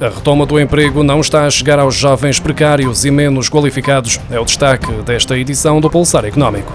A 0.00 0.08
retoma 0.08 0.46
do 0.46 0.58
emprego 0.58 1.02
não 1.02 1.20
está 1.20 1.44
a 1.44 1.50
chegar 1.50 1.78
aos 1.78 1.94
jovens 1.94 2.40
precários 2.40 3.04
e 3.04 3.10
menos 3.10 3.50
qualificados. 3.50 4.18
É 4.30 4.40
o 4.40 4.44
destaque 4.46 4.90
desta 5.02 5.36
edição 5.36 5.78
do 5.78 5.90
Pulsar 5.90 6.24
Económico. 6.24 6.72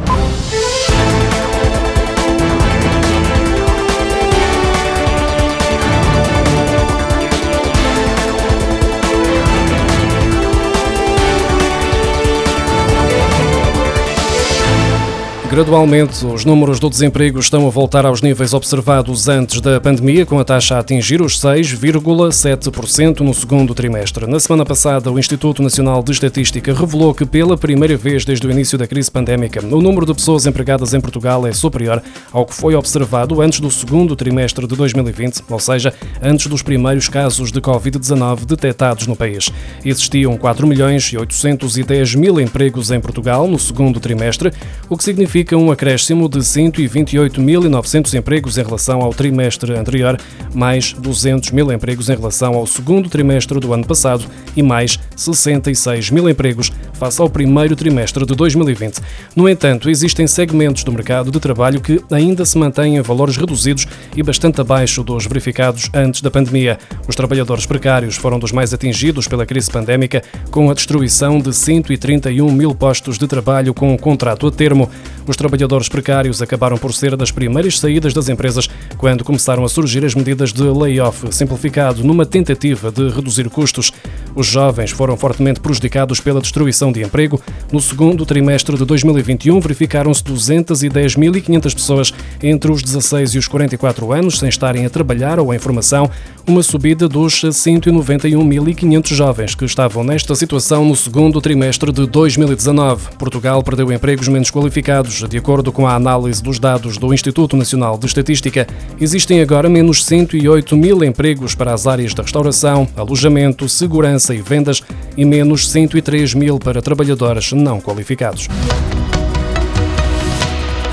Gradualmente, 15.55 16.25
os 16.25 16.43
números 16.43 16.81
do 16.81 16.89
desemprego 16.89 17.39
estão 17.39 17.65
a 17.65 17.69
voltar 17.69 18.05
aos 18.05 18.21
níveis 18.21 18.53
observados 18.53 19.29
antes 19.29 19.61
da 19.61 19.79
pandemia, 19.79 20.25
com 20.25 20.37
a 20.37 20.43
taxa 20.43 20.75
a 20.75 20.79
atingir 20.79 21.21
os 21.21 21.39
6,7% 21.39 23.21
no 23.21 23.33
segundo 23.33 23.73
trimestre. 23.73 24.27
Na 24.27 24.37
semana 24.37 24.65
passada, 24.65 25.09
o 25.09 25.17
Instituto 25.17 25.63
Nacional 25.63 26.03
de 26.03 26.11
Estatística 26.11 26.73
revelou 26.73 27.13
que, 27.13 27.25
pela 27.25 27.57
primeira 27.57 27.95
vez 27.95 28.25
desde 28.25 28.45
o 28.45 28.51
início 28.51 28.77
da 28.77 28.85
crise 28.85 29.09
pandémica, 29.09 29.65
o 29.65 29.81
número 29.81 30.05
de 30.05 30.13
pessoas 30.13 30.45
empregadas 30.45 30.93
em 30.93 30.99
Portugal 30.99 31.47
é 31.47 31.53
superior 31.53 32.03
ao 32.33 32.45
que 32.45 32.53
foi 32.53 32.75
observado 32.75 33.41
antes 33.41 33.61
do 33.61 33.71
segundo 33.71 34.13
trimestre 34.13 34.67
de 34.67 34.75
2020, 34.75 35.41
ou 35.49 35.59
seja, 35.61 35.93
antes 36.21 36.47
dos 36.47 36.63
primeiros 36.63 37.07
casos 37.07 37.49
de 37.49 37.61
Covid-19 37.61 38.43
detectados 38.43 39.07
no 39.07 39.15
país. 39.15 39.49
Existiam 39.85 40.35
4 40.35 40.67
milhões 40.67 41.13
e 41.13 41.17
810 41.17 42.15
mil 42.15 42.41
empregos 42.41 42.91
em 42.91 42.99
Portugal 42.99 43.47
no 43.47 43.57
segundo 43.57 44.01
trimestre, 44.01 44.51
o 44.89 44.97
que 44.97 45.03
significa 45.05 45.44
significa 45.45 45.57
um 45.57 45.71
acréscimo 45.71 46.27
de 46.27 46.39
128.900 46.39 48.13
empregos 48.15 48.57
em 48.57 48.63
relação 48.63 49.01
ao 49.01 49.13
trimestre 49.13 49.73
anterior, 49.73 50.17
mais 50.53 50.91
200 50.93 51.51
mil 51.51 51.71
empregos 51.71 52.09
em 52.09 52.15
relação 52.15 52.55
ao 52.55 52.65
segundo 52.65 53.09
trimestre 53.09 53.59
do 53.59 53.71
ano 53.71 53.85
passado 53.85 54.25
e 54.55 54.63
mais 54.63 54.99
66 55.15 56.09
mil 56.09 56.27
empregos 56.27 56.71
face 56.93 57.21
ao 57.21 57.29
primeiro 57.29 57.75
trimestre 57.75 58.25
de 58.25 58.33
2020. 58.33 58.99
No 59.35 59.47
entanto, 59.47 59.89
existem 59.89 60.25
segmentos 60.25 60.83
do 60.83 60.91
mercado 60.91 61.29
de 61.29 61.39
trabalho 61.39 61.79
que 61.79 62.01
ainda 62.11 62.43
se 62.45 62.57
mantêm 62.57 62.95
em 62.95 63.01
valores 63.01 63.37
reduzidos 63.37 63.85
e 64.15 64.23
bastante 64.23 64.61
abaixo 64.61 65.03
dos 65.03 65.27
verificados 65.27 65.89
antes 65.93 66.21
da 66.21 66.31
pandemia. 66.31 66.79
Os 67.07 67.15
trabalhadores 67.15 67.65
precários 67.65 68.15
foram 68.15 68.39
dos 68.39 68.51
mais 68.51 68.73
atingidos 68.73 69.27
pela 69.27 69.45
crise 69.45 69.69
pandémica, 69.69 70.23
com 70.49 70.71
a 70.71 70.73
destruição 70.73 71.39
de 71.39 71.53
131 71.53 72.51
mil 72.51 72.73
postos 72.73 73.17
de 73.17 73.27
trabalho 73.27 73.73
com 73.73 73.93
um 73.93 73.97
contrato 73.97 74.47
a 74.47 74.51
termo. 74.51 74.89
Os 75.27 75.35
trabalhadores 75.35 75.89
precários 75.89 76.41
acabaram 76.41 76.77
por 76.77 76.93
ser 76.93 77.15
das 77.15 77.31
primeiras 77.31 77.79
saídas 77.79 78.13
das 78.13 78.29
empresas 78.29 78.69
quando 78.97 79.23
começaram 79.23 79.65
a 79.65 79.69
surgir 79.69 80.05
as 80.05 80.13
medidas 80.13 80.53
de 80.53 80.63
layoff 80.63 81.33
simplificado 81.33 82.03
numa 82.03 82.25
tentativa 82.25 82.91
de 82.91 83.09
reduzir 83.09 83.49
custos. 83.49 83.91
Os 84.35 84.47
jovens 84.47 84.91
foram 84.91 85.15
fortemente 85.15 85.61
prejudicados 85.61 86.19
pela 86.19 86.41
destruição 86.41 86.91
de 86.91 87.01
emprego. 87.01 87.41
No 87.71 87.79
segundo 87.79 88.25
trimestre 88.25 88.77
de 88.77 88.83
2021, 88.83 89.59
verificaram-se 89.61 90.21
210.500 90.23 91.73
pessoas 91.73 92.13
entre 92.43 92.71
os 92.71 92.83
16 92.83 93.35
e 93.35 93.37
os 93.37 93.47
44 93.47 94.11
anos 94.11 94.37
sem 94.39 94.49
estarem 94.49 94.85
a 94.85 94.89
trabalhar 94.89 95.39
ou 95.39 95.53
em 95.53 95.59
formação, 95.59 96.09
uma 96.45 96.61
subida 96.61 97.07
dos 97.07 97.41
191.500 97.41 99.13
jovens 99.15 99.55
que 99.55 99.65
estavam 99.65 100.03
nesta 100.03 100.35
situação 100.35 100.85
no 100.85 100.95
segundo 100.95 101.39
trimestre 101.39 101.91
de 101.91 102.05
2019. 102.05 103.15
Portugal 103.17 103.63
perdeu 103.63 103.91
empregos 103.91 104.27
menos 104.27 104.51
qualificados 104.51 105.23
de 105.27 105.37
acordo 105.37 105.71
com 105.71 105.87
a 105.87 105.95
análise 105.95 106.43
dos 106.43 106.59
dados 106.59 106.97
do 106.97 107.13
Instituto 107.13 107.55
Nacional 107.55 107.97
de 107.97 108.05
Estatística, 108.05 108.67
existem 108.99 109.41
agora 109.41 109.69
menos 109.69 110.03
108 110.05 110.75
mil 110.75 111.03
empregos 111.03 111.55
para 111.55 111.73
as 111.73 111.87
áreas 111.87 112.13
da 112.13 112.23
restauração, 112.23 112.87
alojamento, 112.95 113.67
segurança 113.67 114.24
e 114.33 114.41
vendas 114.41 114.81
e 115.15 115.25
menos 115.25 115.69
103 115.69 116.33
mil 116.33 116.59
para 116.59 116.81
trabalhadores 116.81 117.51
não 117.51 117.79
qualificados. 117.79 118.47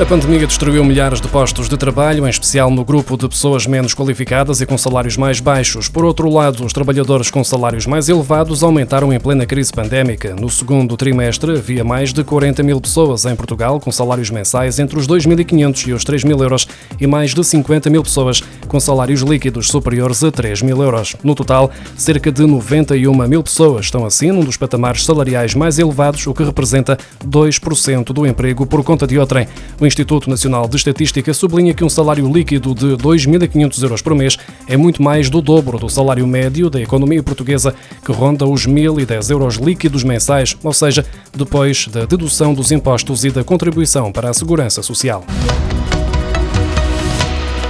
A 0.02 0.04
pandemia 0.04 0.48
destruiu 0.48 0.84
milhares 0.84 1.20
de 1.20 1.28
postos 1.28 1.68
de 1.68 1.76
trabalho, 1.76 2.26
em 2.26 2.28
especial 2.28 2.72
no 2.72 2.84
grupo 2.84 3.16
de 3.16 3.28
pessoas 3.28 3.68
menos 3.68 3.94
qualificadas 3.94 4.60
e 4.60 4.66
com 4.66 4.76
salários 4.76 5.16
mais 5.16 5.38
baixos. 5.38 5.88
Por 5.88 6.04
outro 6.04 6.28
lado, 6.28 6.64
os 6.64 6.72
trabalhadores 6.72 7.30
com 7.30 7.44
salários 7.44 7.86
mais 7.86 8.08
elevados 8.08 8.64
aumentaram 8.64 9.12
em 9.12 9.20
plena 9.20 9.46
crise 9.46 9.72
pandémica. 9.72 10.34
No 10.34 10.50
segundo 10.50 10.96
trimestre, 10.96 11.52
havia 11.52 11.84
mais 11.84 12.12
de 12.12 12.24
40 12.24 12.64
mil 12.64 12.80
pessoas 12.80 13.24
em 13.26 13.36
Portugal 13.36 13.78
com 13.78 13.92
salários 13.92 14.28
mensais 14.28 14.80
entre 14.80 14.98
os 14.98 15.06
2.500 15.06 15.86
e 15.86 15.92
os 15.92 16.02
3 16.02 16.24
mil 16.24 16.42
euros 16.42 16.66
e 17.00 17.06
mais 17.06 17.32
de 17.32 17.44
50 17.44 17.88
mil 17.88 18.02
pessoas 18.02 18.42
com 18.66 18.80
salários 18.80 19.20
líquidos 19.20 19.68
superiores 19.68 20.24
a 20.24 20.32
3 20.32 20.62
mil 20.62 20.82
euros. 20.82 21.14
No 21.22 21.36
total, 21.36 21.70
cerca 21.96 22.32
de 22.32 22.44
91 22.44 23.28
mil 23.28 23.42
pessoas 23.44 23.84
estão 23.84 24.04
assim 24.04 24.32
num 24.32 24.42
dos 24.42 24.56
patamares 24.56 25.04
salariais 25.04 25.54
mais 25.54 25.78
elevados, 25.78 26.26
o 26.26 26.34
que 26.34 26.42
representa 26.42 26.98
2% 27.24 28.06
do 28.12 28.26
emprego 28.26 28.66
por 28.66 28.82
conta 28.82 29.06
de 29.06 29.16
outrem. 29.16 29.46
O 29.78 29.91
Instituto 29.92 30.30
Nacional 30.30 30.66
de 30.66 30.76
Estatística 30.76 31.34
sublinha 31.34 31.74
que 31.74 31.84
um 31.84 31.88
salário 31.88 32.26
líquido 32.26 32.74
de 32.74 32.96
2.500 32.96 33.82
euros 33.82 34.00
por 34.00 34.14
mês 34.14 34.38
é 34.66 34.74
muito 34.74 35.02
mais 35.02 35.28
do 35.28 35.42
dobro 35.42 35.78
do 35.78 35.88
salário 35.90 36.26
médio 36.26 36.70
da 36.70 36.80
economia 36.80 37.22
portuguesa, 37.22 37.74
que 38.02 38.10
ronda 38.10 38.46
os 38.46 38.66
1.010 38.66 39.30
euros 39.30 39.56
líquidos 39.56 40.02
mensais, 40.02 40.56
ou 40.64 40.72
seja, 40.72 41.04
depois 41.36 41.88
da 41.88 42.06
dedução 42.06 42.54
dos 42.54 42.72
impostos 42.72 43.22
e 43.22 43.30
da 43.30 43.44
contribuição 43.44 44.10
para 44.10 44.30
a 44.30 44.34
segurança 44.34 44.82
social. 44.82 45.26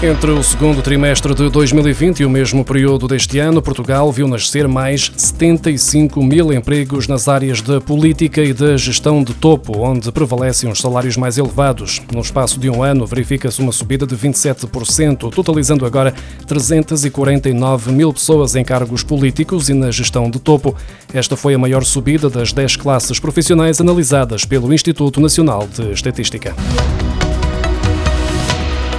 Entre 0.05 0.33
o 0.33 0.43
segundo 0.43 0.83
trimestre 0.83 1.33
de 1.33 1.49
2020 1.49 2.19
e 2.19 2.25
o 2.25 2.31
mesmo 2.31 2.65
período 2.65 3.07
deste 3.07 3.39
ano, 3.39 3.63
Portugal 3.63 4.11
viu 4.11 4.27
nascer 4.27 4.67
mais 4.67 5.13
75 5.17 6.21
mil 6.21 6.53
empregos 6.53 7.07
nas 7.07 7.29
áreas 7.29 7.63
da 7.63 7.81
política 7.81 8.43
e 8.43 8.53
da 8.53 8.77
gestão 8.77 9.23
de 9.23 9.33
topo, 9.33 9.79
onde 9.79 10.11
prevalecem 10.11 10.69
os 10.69 10.81
salários 10.81 11.17
mais 11.17 11.39
elevados. 11.39 12.03
No 12.13 12.21
espaço 12.21 12.59
de 12.59 12.69
um 12.69 12.83
ano, 12.83 13.07
verifica-se 13.07 13.63
uma 13.63 13.71
subida 13.71 14.05
de 14.05 14.17
27%, 14.17 15.33
totalizando 15.33 15.87
agora 15.87 16.13
349 16.49 17.93
mil 17.93 18.13
pessoas 18.13 18.57
em 18.57 18.65
cargos 18.65 19.05
políticos 19.05 19.69
e 19.69 19.73
na 19.73 19.93
gestão 19.93 20.29
de 20.29 20.41
topo. 20.41 20.75
Esta 21.15 21.37
foi 21.37 21.55
a 21.55 21.59
maior 21.59 21.85
subida 21.85 22.29
das 22.29 22.53
10 22.53 22.75
classes 22.75 23.21
profissionais 23.21 23.81
analisadas 23.81 24.45
pelo 24.45 24.75
Instituto 24.75 25.21
Nacional 25.21 25.69
de 25.73 25.93
Estatística. 25.93 26.57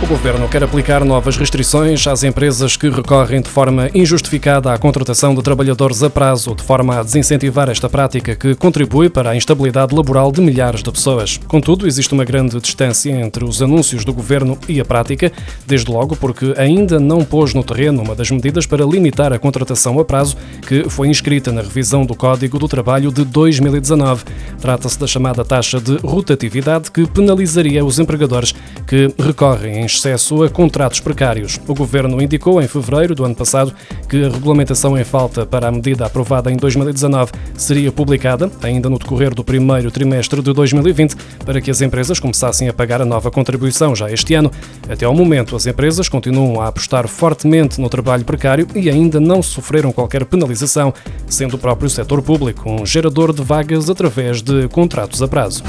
O 0.03 0.05
governo 0.05 0.49
quer 0.49 0.61
aplicar 0.61 1.05
novas 1.05 1.37
restrições 1.37 2.05
às 2.07 2.23
empresas 2.25 2.75
que 2.75 2.89
recorrem 2.89 3.41
de 3.41 3.47
forma 3.47 3.89
injustificada 3.95 4.73
à 4.73 4.77
contratação 4.77 5.33
de 5.33 5.41
trabalhadores 5.41 6.03
a 6.03 6.09
prazo, 6.09 6.53
de 6.53 6.61
forma 6.61 6.99
a 6.99 7.03
desincentivar 7.03 7.69
esta 7.69 7.87
prática 7.87 8.35
que 8.35 8.53
contribui 8.53 9.09
para 9.09 9.29
a 9.29 9.35
instabilidade 9.35 9.95
laboral 9.95 10.29
de 10.29 10.41
milhares 10.41 10.83
de 10.83 10.91
pessoas. 10.91 11.39
Contudo, 11.47 11.87
existe 11.87 12.13
uma 12.13 12.25
grande 12.25 12.59
distância 12.59 13.11
entre 13.11 13.45
os 13.45 13.61
anúncios 13.61 14.03
do 14.03 14.13
governo 14.13 14.59
e 14.67 14.81
a 14.81 14.83
prática, 14.83 15.31
desde 15.65 15.89
logo 15.89 16.17
porque 16.17 16.53
ainda 16.57 16.99
não 16.99 17.23
pôs 17.23 17.53
no 17.53 17.63
terreno 17.63 18.03
uma 18.03 18.13
das 18.13 18.29
medidas 18.29 18.65
para 18.65 18.83
limitar 18.83 19.31
a 19.31 19.39
contratação 19.39 19.97
a 20.01 20.03
prazo 20.03 20.35
que 20.67 20.83
foi 20.89 21.07
inscrita 21.07 21.49
na 21.49 21.61
revisão 21.61 22.05
do 22.05 22.13
Código 22.13 22.59
do 22.59 22.67
Trabalho 22.67 23.09
de 23.09 23.23
2019. 23.23 24.25
Trata-se 24.59 24.99
da 24.99 25.07
chamada 25.07 25.45
taxa 25.45 25.79
de 25.79 25.95
rotatividade 26.03 26.91
que 26.91 27.07
penalizaria 27.07 27.85
os 27.85 27.99
empregadores 27.99 28.53
que 28.85 29.09
recorrem 29.17 29.79
em 29.79 29.92
excesso 29.95 30.43
a 30.43 30.49
contratos 30.49 30.99
precários. 30.99 31.59
O 31.67 31.73
Governo 31.73 32.21
indicou 32.21 32.61
em 32.61 32.67
fevereiro 32.67 33.15
do 33.15 33.23
ano 33.23 33.35
passado 33.35 33.73
que 34.09 34.23
a 34.23 34.29
regulamentação 34.29 34.97
em 34.97 35.03
falta 35.03 35.45
para 35.45 35.67
a 35.67 35.71
medida 35.71 36.05
aprovada 36.05 36.51
em 36.51 36.57
2019 36.57 37.31
seria 37.55 37.91
publicada, 37.91 38.51
ainda 38.61 38.89
no 38.89 38.97
decorrer 38.97 39.33
do 39.33 39.43
primeiro 39.43 39.91
trimestre 39.91 40.41
de 40.41 40.53
2020, 40.53 41.15
para 41.45 41.61
que 41.61 41.71
as 41.71 41.81
empresas 41.81 42.19
começassem 42.19 42.67
a 42.67 42.73
pagar 42.73 43.01
a 43.01 43.05
nova 43.05 43.31
contribuição 43.31 43.95
já 43.95 44.11
este 44.11 44.33
ano. 44.33 44.51
Até 44.89 45.05
ao 45.05 45.13
momento, 45.13 45.55
as 45.55 45.65
empresas 45.65 46.09
continuam 46.09 46.61
a 46.61 46.67
apostar 46.67 47.07
fortemente 47.07 47.79
no 47.79 47.89
trabalho 47.89 48.25
precário 48.25 48.67
e 48.75 48.89
ainda 48.89 49.19
não 49.19 49.41
sofreram 49.41 49.91
qualquer 49.91 50.25
penalização, 50.25 50.93
sendo 51.27 51.55
o 51.55 51.59
próprio 51.59 51.89
setor 51.89 52.21
público 52.21 52.69
um 52.69 52.85
gerador 52.85 53.33
de 53.33 53.43
vagas 53.43 53.89
através 53.89 54.41
de 54.41 54.67
contratos 54.69 55.21
a 55.21 55.27
prazo. 55.27 55.63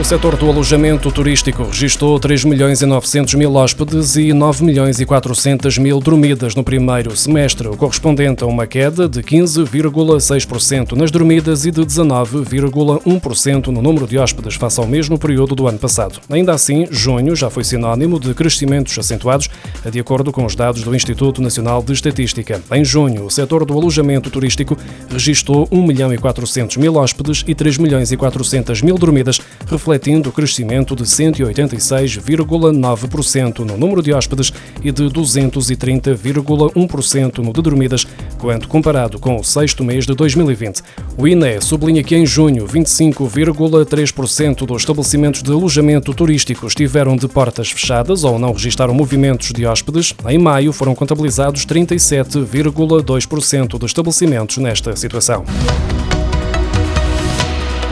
O 0.00 0.04
setor 0.04 0.36
do 0.36 0.48
alojamento 0.48 1.12
turístico 1.12 1.64
registrou 1.64 2.18
3 2.18 2.44
milhões 2.44 2.80
e 2.80 2.86
900 2.86 3.34
mil 3.34 3.54
hóspedes 3.54 4.16
e 4.16 4.32
9 4.32 4.64
milhões 4.64 4.98
e 4.98 5.04
400 5.04 5.76
mil 5.76 6.00
dormidas 6.00 6.54
no 6.54 6.64
primeiro 6.64 7.14
semestre, 7.14 7.68
o 7.68 7.76
correspondente 7.76 8.42
a 8.42 8.46
uma 8.46 8.66
queda 8.66 9.06
de 9.06 9.22
15,6% 9.22 10.92
nas 10.92 11.10
dormidas 11.10 11.66
e 11.66 11.70
de 11.70 11.82
19,1% 11.82 13.66
no 13.66 13.82
número 13.82 14.06
de 14.06 14.18
hóspedes 14.18 14.54
face 14.54 14.80
ao 14.80 14.86
mesmo 14.86 15.18
período 15.18 15.54
do 15.54 15.68
ano 15.68 15.78
passado. 15.78 16.18
Ainda 16.30 16.54
assim, 16.54 16.88
junho 16.90 17.36
já 17.36 17.50
foi 17.50 17.62
sinónimo 17.62 18.18
de 18.18 18.32
crescimentos 18.32 18.98
acentuados, 18.98 19.50
de 19.88 20.00
acordo 20.00 20.32
com 20.32 20.46
os 20.46 20.56
dados 20.56 20.82
do 20.82 20.96
Instituto 20.96 21.42
Nacional 21.42 21.82
de 21.82 21.92
Estatística. 21.92 22.62
Em 22.72 22.84
junho, 22.84 23.26
o 23.26 23.30
setor 23.30 23.66
do 23.66 23.74
alojamento 23.74 24.30
turístico 24.30 24.76
registrou 25.10 25.68
1 25.70 25.86
milhão 25.86 26.12
e 26.14 26.18
400 26.18 26.78
mil 26.78 26.96
hóspedes 26.96 27.44
e 27.46 27.54
3 27.54 27.76
milhões 27.76 28.10
e 28.10 28.16
400 28.16 28.80
mil 28.80 28.96
dormidas, 28.96 29.38
refletindo 29.82 30.30
o 30.30 30.32
crescimento 30.32 30.94
de 30.94 31.02
186,9% 31.02 33.64
no 33.64 33.76
número 33.76 34.00
de 34.00 34.12
hóspedes 34.12 34.52
e 34.80 34.92
de 34.92 35.02
230,1% 35.04 37.38
no 37.38 37.52
de 37.52 37.60
dormidas, 37.60 38.06
quando 38.38 38.68
comparado 38.68 39.18
com 39.18 39.36
o 39.36 39.42
sexto 39.42 39.82
mês 39.82 40.06
de 40.06 40.14
2020. 40.14 40.80
O 41.18 41.26
INE 41.26 41.60
sublinha 41.60 42.04
que 42.04 42.14
em 42.14 42.24
junho 42.24 42.64
25,3% 42.64 44.64
dos 44.64 44.82
estabelecimentos 44.82 45.42
de 45.42 45.50
alojamento 45.50 46.14
turístico 46.14 46.68
estiveram 46.68 47.16
de 47.16 47.26
portas 47.26 47.72
fechadas 47.72 48.22
ou 48.22 48.38
não 48.38 48.52
registaram 48.52 48.94
movimentos 48.94 49.50
de 49.50 49.66
hóspedes. 49.66 50.14
Em 50.28 50.38
maio 50.38 50.72
foram 50.72 50.94
contabilizados 50.94 51.66
37,2% 51.66 53.78
dos 53.78 53.90
estabelecimentos 53.90 54.58
nesta 54.58 54.94
situação. 54.94 55.44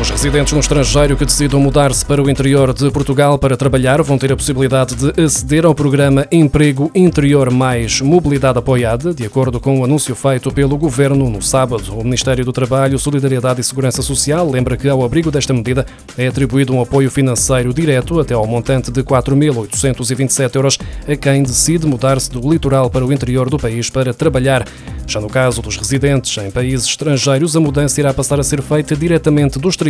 Os 0.00 0.08
residentes 0.08 0.55
no 0.55 0.61
estrangeiro 0.61 1.14
que 1.14 1.26
decidam 1.26 1.61
mudar-se 1.61 2.06
para 2.06 2.23
o 2.23 2.31
interior 2.31 2.73
de 2.73 2.91
Portugal 2.91 3.38
para 3.38 3.55
trabalhar 3.55 4.00
vão 4.00 4.17
ter 4.17 4.32
a 4.32 4.37
possibilidade 4.37 4.94
de 4.94 5.23
aceder 5.23 5.67
ao 5.67 5.75
programa 5.75 6.26
Emprego 6.32 6.91
Interior 6.94 7.50
Mais 7.50 8.00
Mobilidade 8.00 8.58
Apoiada, 8.58 9.12
de 9.12 9.26
acordo 9.26 9.61
com 9.61 9.79
o 9.79 9.85
anúncio 9.85 10.14
feito 10.14 10.50
pelo 10.50 10.79
Governo 10.79 11.29
no 11.29 11.43
sábado. 11.43 11.99
O 11.99 12.02
Ministério 12.02 12.47
do 12.47 12.52
Trabalho, 12.52 12.99
Solidariedade 12.99 13.61
e 13.61 13.64
Segurança 13.64 14.00
Social 14.00 14.50
lembra 14.50 14.75
que, 14.75 14.88
ao 14.88 15.05
abrigo 15.05 15.31
desta 15.31 15.52
medida, 15.52 15.85
é 16.17 16.29
atribuído 16.29 16.73
um 16.73 16.81
apoio 16.81 17.11
financeiro 17.11 17.75
direto 17.75 18.19
até 18.19 18.32
ao 18.32 18.47
montante 18.47 18.91
de 18.91 19.02
4.827 19.02 20.56
euros 20.56 20.79
a 21.06 21.14
quem 21.14 21.43
decide 21.43 21.87
mudar-se 21.87 22.31
do 22.31 22.50
litoral 22.50 22.88
para 22.88 23.05
o 23.05 23.12
interior 23.12 23.50
do 23.50 23.58
país 23.58 23.91
para 23.91 24.14
trabalhar. 24.14 24.67
Já 25.06 25.20
no 25.20 25.29
caso 25.29 25.61
dos 25.61 25.76
residentes 25.76 26.43
em 26.43 26.50
países 26.50 26.87
estrangeiros, 26.87 27.55
a 27.55 27.61
mudança 27.61 28.00
irá 28.00 28.14
passar 28.14 28.41
a 28.41 28.44
ser 28.44 28.62
feita 28.62 28.97
diretamente 28.97 29.58
do 29.58 29.69
exterior 29.69 29.89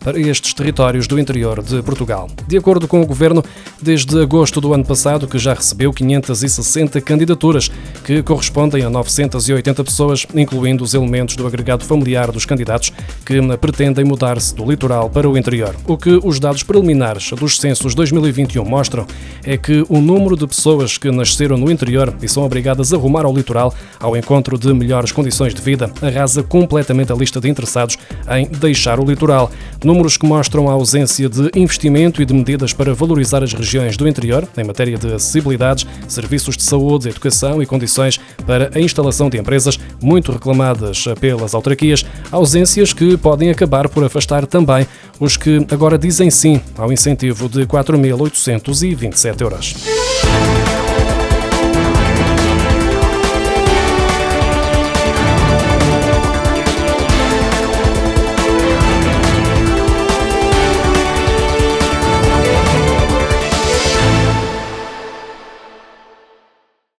para 0.00 0.18
estes 0.18 0.54
territórios 0.54 1.06
do 1.06 1.18
interior 1.18 1.62
de 1.62 1.82
Portugal. 1.82 2.28
De 2.46 2.56
acordo 2.56 2.86
com 2.86 3.00
o 3.00 3.06
Governo, 3.06 3.44
desde 3.80 4.20
agosto 4.20 4.60
do 4.60 4.72
ano 4.72 4.84
passado, 4.84 5.26
que 5.26 5.38
já 5.38 5.54
recebeu 5.54 5.92
560 5.92 7.00
candidaturas, 7.00 7.70
que 8.04 8.22
correspondem 8.22 8.82
a 8.84 8.90
980 8.90 9.84
pessoas, 9.84 10.26
incluindo 10.34 10.82
os 10.84 10.94
elementos 10.94 11.36
do 11.36 11.46
agregado 11.46 11.84
familiar 11.84 12.30
dos 12.32 12.44
candidatos 12.44 12.92
que 13.24 13.38
pretendem 13.58 14.04
mudar-se 14.04 14.54
do 14.54 14.68
litoral 14.68 15.10
para 15.10 15.28
o 15.28 15.36
interior. 15.36 15.74
O 15.86 15.96
que 15.96 16.20
os 16.22 16.40
dados 16.40 16.62
preliminares 16.62 17.30
dos 17.32 17.58
censos 17.58 17.94
2021 17.94 18.64
mostram 18.64 19.06
é 19.44 19.56
que 19.56 19.84
o 19.88 20.00
número 20.00 20.36
de 20.36 20.46
pessoas 20.46 20.98
que 20.98 21.10
nasceram 21.10 21.56
no 21.56 21.70
interior 21.70 22.14
e 22.22 22.28
são 22.28 22.44
obrigadas 22.44 22.92
a 22.92 22.96
rumar 22.96 23.24
ao 23.24 23.34
litoral 23.34 23.74
ao 24.00 24.16
encontro 24.16 24.58
de 24.58 24.72
melhores 24.72 25.12
condições 25.12 25.54
de 25.54 25.60
vida 25.60 25.90
arrasa 26.00 26.42
completamente 26.42 27.12
a 27.12 27.14
lista 27.14 27.40
de 27.40 27.48
interessados 27.48 27.98
em 28.30 28.46
deixar 28.46 29.00
o 29.00 29.04
litoral. 29.04 29.37
Números 29.84 30.16
que 30.16 30.26
mostram 30.26 30.68
a 30.68 30.72
ausência 30.72 31.28
de 31.28 31.50
investimento 31.54 32.20
e 32.20 32.24
de 32.24 32.34
medidas 32.34 32.72
para 32.72 32.92
valorizar 32.92 33.44
as 33.44 33.52
regiões 33.52 33.96
do 33.96 34.08
interior 34.08 34.48
em 34.56 34.64
matéria 34.64 34.98
de 34.98 35.14
acessibilidades, 35.14 35.86
serviços 36.08 36.56
de 36.56 36.62
saúde, 36.62 37.08
educação 37.08 37.62
e 37.62 37.66
condições 37.66 38.18
para 38.46 38.70
a 38.74 38.80
instalação 38.80 39.30
de 39.30 39.38
empresas 39.38 39.78
muito 40.02 40.32
reclamadas 40.32 41.04
pelas 41.20 41.54
autarquias, 41.54 42.04
ausências 42.32 42.92
que 42.92 43.16
podem 43.16 43.50
acabar 43.50 43.88
por 43.88 44.04
afastar 44.04 44.46
também 44.46 44.86
os 45.20 45.36
que 45.36 45.64
agora 45.70 45.98
dizem 45.98 46.30
sim 46.30 46.60
ao 46.76 46.92
incentivo 46.92 47.48
de 47.48 47.66
4.827 47.66 49.40
euros. 49.40 49.97